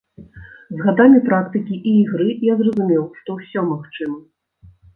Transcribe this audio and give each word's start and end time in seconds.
З 0.77 0.79
гадамі 0.85 1.19
практыкі 1.27 1.77
і 1.91 1.93
ігры 2.01 2.27
я 2.51 2.57
зразумеў, 2.63 3.07
што 3.21 3.39
ўсё 3.39 3.69
магчыма. 3.71 4.19